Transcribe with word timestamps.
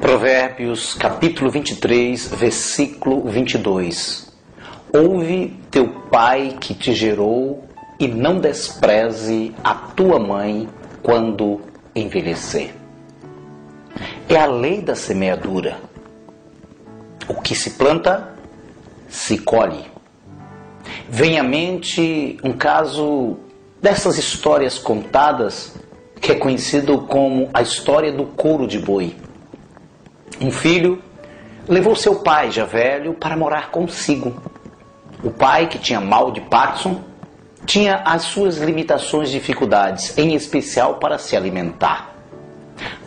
Provérbios 0.00 0.94
capítulo 0.94 1.50
23, 1.50 2.28
versículo 2.28 3.22
22. 3.28 4.32
Ouve 4.92 5.60
teu 5.70 5.88
pai 6.10 6.56
que 6.60 6.74
te 6.74 6.94
gerou 6.94 7.64
e 7.98 8.08
não 8.08 8.38
despreze 8.38 9.54
a 9.62 9.74
tua 9.74 10.18
mãe 10.18 10.68
quando 11.02 11.60
envelhecer. 11.94 12.74
É 14.28 14.36
a 14.36 14.46
lei 14.46 14.80
da 14.80 14.94
semeadura. 14.94 15.78
O 17.28 17.40
que 17.40 17.54
se 17.54 17.70
planta, 17.70 18.34
se 19.08 19.38
colhe. 19.38 19.84
Vem 21.08 21.38
à 21.38 21.42
mente 21.42 22.38
um 22.42 22.52
caso 22.52 23.36
dessas 23.82 24.16
histórias 24.16 24.78
contadas 24.78 25.74
que 26.20 26.32
é 26.32 26.34
conhecido 26.34 27.02
como 27.02 27.50
a 27.52 27.62
história 27.62 28.10
do 28.10 28.24
couro 28.24 28.66
de 28.66 28.78
boi. 28.78 29.14
Um 30.40 30.50
filho 30.50 31.02
levou 31.66 31.96
seu 31.96 32.16
pai, 32.16 32.50
já 32.50 32.64
velho, 32.64 33.14
para 33.14 33.36
morar 33.36 33.70
consigo. 33.70 34.36
O 35.22 35.30
pai, 35.30 35.66
que 35.66 35.78
tinha 35.78 36.00
mal 36.00 36.30
de 36.30 36.40
Parkinson, 36.42 37.02
tinha 37.64 37.96
as 38.04 38.22
suas 38.22 38.58
limitações 38.58 39.30
e 39.30 39.32
dificuldades, 39.32 40.16
em 40.18 40.34
especial 40.34 40.96
para 40.96 41.18
se 41.18 41.36
alimentar. 41.36 42.14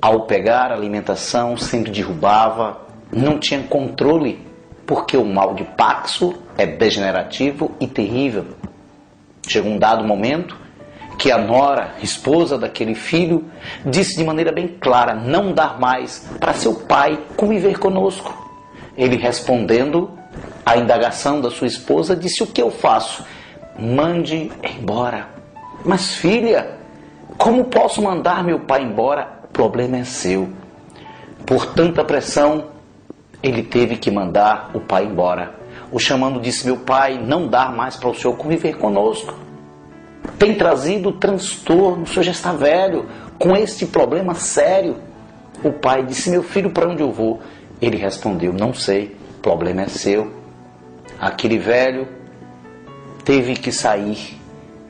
Ao 0.00 0.22
pegar 0.22 0.72
a 0.72 0.74
alimentação, 0.74 1.56
sempre 1.56 1.90
derrubava, 1.90 2.80
não 3.12 3.38
tinha 3.38 3.62
controle, 3.62 4.44
porque 4.86 5.16
o 5.16 5.24
mal 5.24 5.54
de 5.54 5.64
Parkinson 5.64 6.34
é 6.56 6.66
degenerativo 6.66 7.72
e 7.78 7.86
terrível. 7.86 8.46
Chegou 9.46 9.70
um 9.70 9.78
dado 9.78 10.02
momento 10.02 10.56
que 11.18 11.32
a 11.32 11.36
nora, 11.36 11.94
esposa 12.00 12.56
daquele 12.56 12.94
filho, 12.94 13.44
disse 13.84 14.16
de 14.16 14.24
maneira 14.24 14.52
bem 14.52 14.68
clara: 14.68 15.14
não 15.14 15.52
dar 15.52 15.78
mais 15.78 16.24
para 16.38 16.54
seu 16.54 16.74
pai 16.74 17.18
conviver 17.36 17.78
conosco. 17.78 18.46
Ele 18.96 19.16
respondendo 19.16 20.10
à 20.64 20.76
indagação 20.76 21.40
da 21.40 21.50
sua 21.50 21.66
esposa, 21.66 22.14
disse: 22.14 22.42
O 22.42 22.46
que 22.46 22.62
eu 22.62 22.70
faço? 22.70 23.24
Mande 23.76 24.50
embora. 24.62 25.28
Mas 25.84 26.14
filha, 26.14 26.78
como 27.36 27.64
posso 27.64 28.00
mandar 28.00 28.44
meu 28.44 28.60
pai 28.60 28.82
embora? 28.82 29.40
O 29.44 29.48
problema 29.48 29.98
é 29.98 30.04
seu. 30.04 30.48
Por 31.44 31.66
tanta 31.66 32.04
pressão, 32.04 32.66
ele 33.42 33.62
teve 33.62 33.96
que 33.96 34.10
mandar 34.10 34.70
o 34.72 34.80
pai 34.80 35.04
embora. 35.04 35.54
O 35.90 35.98
chamando 35.98 36.40
disse: 36.40 36.64
Meu 36.64 36.76
pai, 36.76 37.18
não 37.18 37.48
dá 37.48 37.68
mais 37.70 37.96
para 37.96 38.08
o 38.08 38.14
senhor 38.14 38.36
conviver 38.36 38.76
conosco 38.76 39.47
tem 40.38 40.54
trazido 40.54 41.12
transtorno, 41.12 42.02
o 42.02 42.06
senhor 42.06 42.22
já 42.22 42.32
está 42.32 42.52
velho, 42.52 43.06
com 43.38 43.56
este 43.56 43.86
problema 43.86 44.34
sério. 44.34 44.96
O 45.62 45.72
pai 45.72 46.04
disse: 46.04 46.30
Meu 46.30 46.42
filho, 46.42 46.70
para 46.70 46.88
onde 46.88 47.02
eu 47.02 47.10
vou? 47.10 47.40
Ele 47.80 47.96
respondeu: 47.96 48.52
Não 48.52 48.74
sei, 48.74 49.16
o 49.38 49.40
problema 49.40 49.82
é 49.82 49.88
seu. 49.88 50.32
Aquele 51.20 51.58
velho 51.58 52.06
teve 53.24 53.54
que 53.54 53.72
sair 53.72 54.38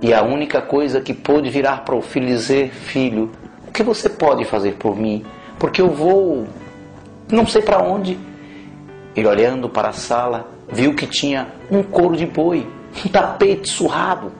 e 0.00 0.12
a 0.12 0.22
única 0.22 0.60
coisa 0.60 1.00
que 1.00 1.12
pôde 1.12 1.50
virar 1.50 1.84
para 1.84 1.94
o 1.94 2.02
filho 2.02 2.26
dizer: 2.26 2.70
Filho, 2.70 3.30
o 3.66 3.72
que 3.72 3.82
você 3.82 4.08
pode 4.08 4.44
fazer 4.44 4.74
por 4.74 4.96
mim? 4.96 5.24
Porque 5.58 5.80
eu 5.80 5.90
vou, 5.90 6.46
não 7.30 7.46
sei 7.46 7.62
para 7.62 7.82
onde. 7.82 8.18
Ele 9.16 9.26
olhando 9.26 9.68
para 9.68 9.88
a 9.88 9.92
sala, 9.92 10.48
viu 10.70 10.94
que 10.94 11.06
tinha 11.06 11.48
um 11.70 11.82
couro 11.82 12.16
de 12.16 12.24
boi, 12.24 12.66
um 13.04 13.08
tapete 13.08 13.68
surrado 13.68 14.30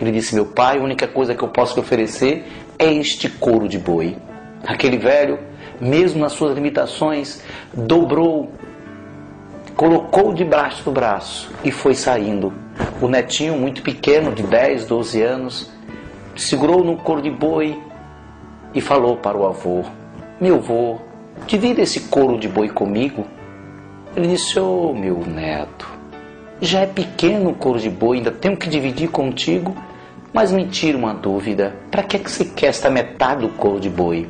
ele 0.00 0.12
disse: 0.12 0.34
Meu 0.34 0.46
pai, 0.46 0.78
a 0.78 0.82
única 0.82 1.06
coisa 1.06 1.34
que 1.34 1.42
eu 1.42 1.48
posso 1.48 1.74
te 1.74 1.80
oferecer 1.80 2.46
é 2.78 2.92
este 2.92 3.28
couro 3.28 3.68
de 3.68 3.78
boi. 3.78 4.16
Aquele 4.66 4.96
velho, 4.96 5.38
mesmo 5.80 6.20
nas 6.20 6.32
suas 6.32 6.54
limitações, 6.54 7.42
dobrou, 7.74 8.52
colocou 9.76 10.32
debaixo 10.32 10.84
do 10.84 10.90
braço 10.90 11.50
e 11.62 11.70
foi 11.70 11.94
saindo. 11.94 12.52
O 13.00 13.08
netinho, 13.08 13.56
muito 13.56 13.82
pequeno, 13.82 14.32
de 14.32 14.42
10, 14.42 14.86
12 14.86 15.22
anos, 15.22 15.70
segurou 16.34 16.82
no 16.82 16.96
couro 16.96 17.20
de 17.20 17.30
boi 17.30 17.78
e 18.74 18.80
falou 18.80 19.16
para 19.16 19.36
o 19.36 19.46
avô: 19.46 19.84
Meu 20.40 20.56
avô, 20.56 20.98
divida 21.46 21.82
esse 21.82 22.00
couro 22.00 22.38
de 22.38 22.48
boi 22.48 22.70
comigo. 22.70 23.26
Ele 24.16 24.28
disse: 24.28 24.58
Ô 24.58 24.90
oh, 24.90 24.94
meu 24.94 25.18
neto, 25.26 25.99
já 26.60 26.80
é 26.80 26.86
pequeno 26.86 27.50
o 27.50 27.54
couro 27.54 27.78
de 27.78 27.88
boi, 27.88 28.18
ainda 28.18 28.30
tenho 28.30 28.56
que 28.56 28.68
dividir 28.68 29.08
contigo. 29.08 29.74
Mas 30.32 30.52
me 30.52 30.66
tira 30.66 30.96
uma 30.96 31.12
dúvida: 31.12 31.74
para 31.90 32.02
que, 32.02 32.16
é 32.16 32.18
que 32.18 32.30
você 32.30 32.44
quer 32.44 32.66
esta 32.66 32.90
metade 32.90 33.40
do 33.40 33.48
couro 33.48 33.80
de 33.80 33.88
boi? 33.88 34.28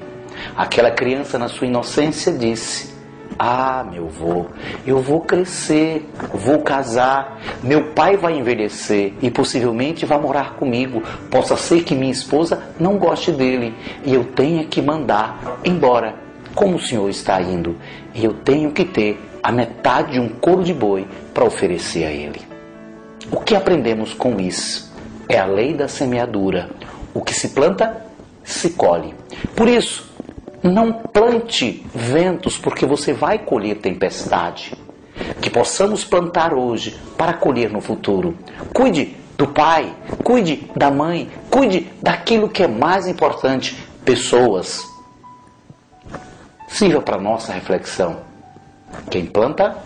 Aquela 0.57 0.91
criança, 0.91 1.39
na 1.39 1.49
sua 1.49 1.67
inocência, 1.67 2.33
disse: 2.33 2.95
Ah, 3.39 3.85
meu 3.91 4.09
vô, 4.09 4.47
eu 4.87 5.01
vou 5.01 5.21
crescer, 5.21 6.09
vou 6.33 6.61
casar, 6.61 7.39
meu 7.63 7.93
pai 7.93 8.17
vai 8.17 8.39
envelhecer 8.39 9.12
e 9.21 9.31
possivelmente 9.31 10.07
vai 10.07 10.19
morar 10.19 10.55
comigo. 10.55 11.03
Possa 11.31 11.57
ser 11.57 11.83
que 11.83 11.95
minha 11.95 12.12
esposa 12.12 12.62
não 12.79 12.97
goste 12.97 13.31
dele 13.31 13.75
e 14.05 14.15
eu 14.15 14.25
tenha 14.25 14.65
que 14.65 14.81
mandar 14.81 15.61
embora. 15.65 16.15
Como 16.55 16.77
o 16.77 16.81
senhor 16.81 17.09
está 17.09 17.41
indo? 17.41 17.77
E 18.12 18.25
eu 18.25 18.33
tenho 18.33 18.73
que 18.73 18.85
ter 18.85 19.30
a 19.43 19.51
metade 19.51 20.12
de 20.12 20.21
um 20.21 20.28
couro 20.28 20.62
de 20.62 20.75
boi 20.75 21.06
para 21.32 21.44
oferecer 21.44 22.05
a 22.05 22.11
ele. 22.11 22.41
O 23.31 23.41
que 23.41 23.55
aprendemos 23.55 24.12
com 24.12 24.41
isso? 24.41 24.93
É 25.29 25.38
a 25.38 25.47
lei 25.47 25.75
da 25.75 25.88
semeadura. 25.88 26.70
O 27.14 27.20
que 27.20 27.35
se 27.35 27.50
planta, 27.50 28.05
se 28.44 28.70
colhe. 28.70 29.14
Por 29.55 29.69
isso, 29.69 30.11
não 30.62 30.93
plante 30.93 31.85
ventos, 31.94 32.59
porque 32.59 32.85
você 32.85 33.12
vai 33.12 33.38
colher 33.38 33.76
tempestade. 33.76 34.76
Que 35.41 35.50
possamos 35.50 36.05
plantar 36.05 36.55
hoje 36.55 36.99
para 37.17 37.35
colher 37.35 37.70
no 37.70 37.81
futuro. 37.81 38.37
Cuide 38.73 39.17
do 39.37 39.47
pai, 39.47 39.94
cuide 40.23 40.70
da 40.76 40.91
mãe, 40.91 41.31
cuide 41.50 41.91
daquilo 42.03 42.49
que 42.49 42.62
é 42.62 42.69
mais 42.69 43.06
importante: 43.06 43.76
pessoas. 44.05 44.85
Sirva 46.69 47.00
para 47.00 47.19
nossa 47.19 47.53
reflexão. 47.53 48.30
Quem 49.10 49.26
planta, 49.26 49.76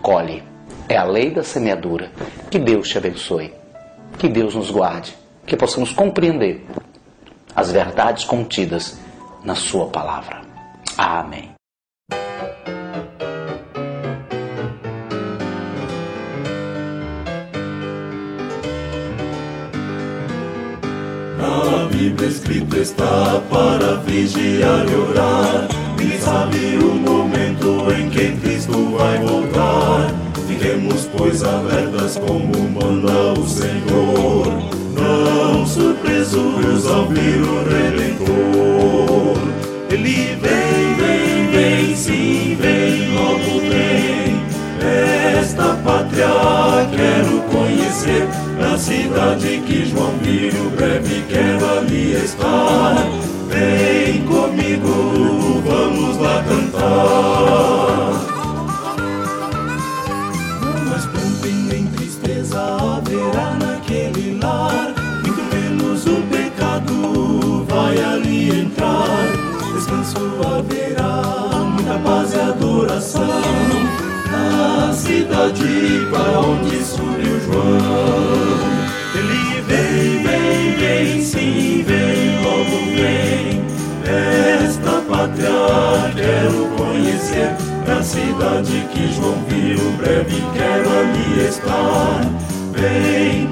colhe. 0.00 0.42
É 0.88 0.96
a 0.96 1.04
lei 1.04 1.30
da 1.30 1.42
semeadura. 1.42 2.10
Que 2.50 2.58
Deus 2.58 2.88
te 2.88 2.98
abençoe. 2.98 3.52
Que 4.18 4.28
Deus 4.28 4.54
nos 4.54 4.70
guarde. 4.70 5.16
Que 5.46 5.56
possamos 5.56 5.92
compreender 5.92 6.66
as 7.54 7.70
verdades 7.72 8.24
contidas 8.24 8.98
na 9.44 9.54
Sua 9.54 9.86
palavra. 9.86 10.42
Amém. 10.96 11.50
A 21.40 21.88
Bíblia 21.90 22.28
escrita 22.28 22.78
está 22.78 23.40
para 23.50 23.96
vigiar 23.96 24.86
e 24.88 24.94
orar 24.94 25.81
como 32.18 32.68
manda 32.70 33.38
o 33.38 33.46
Senhor. 33.46 34.46
Não 34.94 35.66
surpresos 35.66 36.86
ao 36.86 37.06
vir 37.06 37.40
o 37.42 37.64
Redentor. 37.64 39.38
Ele 39.90 40.36
vem, 40.36 40.94
vem, 40.96 41.50
vem, 41.50 41.96
sim, 41.96 42.56
vem, 42.60 43.14
logo 43.14 43.60
vem. 43.60 44.42
Esta 45.38 45.74
pátria 45.84 46.28
quero 46.90 47.42
conhecer. 47.50 48.28
Na 48.58 48.76
cidade 48.78 49.62
que 49.66 49.86
João 49.86 50.12
viu, 50.22 50.70
breve 50.76 51.24
quero 51.28 51.78
ali 51.78 52.12
estar. 52.24 52.61
Descanso 70.12 70.40
haverá, 70.46 71.64
muita 71.64 71.98
paz 72.00 72.34
e 72.34 72.40
adoração. 72.40 73.22
Na 74.30 74.92
cidade 74.92 76.06
para 76.10 76.40
onde 76.40 76.84
subiu 76.84 77.40
João. 77.40 78.58
Ele 79.14 79.60
vem, 79.62 80.22
vem, 80.22 80.76
vem, 80.76 81.22
sim, 81.22 81.84
vem, 81.86 82.42
logo 82.42 82.84
vem. 82.94 83.64
Esta 84.04 85.00
pátria 85.08 86.12
quero 86.14 86.66
conhecer. 86.76 87.56
Na 87.86 88.02
cidade 88.02 88.86
que 88.92 89.12
João 89.14 89.36
viu, 89.48 89.92
breve 89.92 90.42
quero 90.54 90.90
ali 90.90 91.48
estar. 91.48 92.20
Vem 92.72 93.46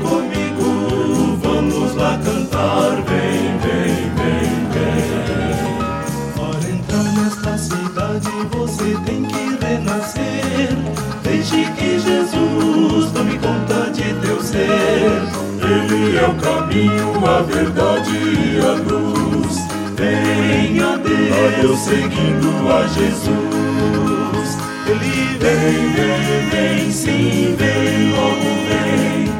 caminho, 16.80 17.26
a 17.26 17.42
verdade 17.42 18.10
e 18.10 18.58
a 18.58 18.72
luz. 18.72 19.56
Venha 19.96 20.94
a 20.94 20.96
Deus 20.96 21.78
seguindo 21.80 22.48
a 22.72 22.86
Jesus. 22.86 24.58
Ele 24.86 25.38
vem, 25.38 25.92
vem, 25.92 26.48
vem, 26.50 26.92
sim, 26.92 27.54
vem, 27.58 28.12
logo 28.12 28.50
vem. 28.66 29.30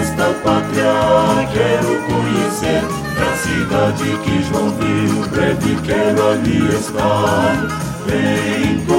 Esta 0.00 0.32
pátria 0.44 1.48
quero 1.52 1.98
conhecer. 2.06 2.84
Na 3.18 3.30
cidade 3.36 4.18
que 4.22 4.42
João 4.44 4.70
viu, 4.70 5.28
breve 5.30 5.76
quero 5.84 6.28
ali 6.30 6.68
estar. 6.68 7.56
Vem 8.06 8.97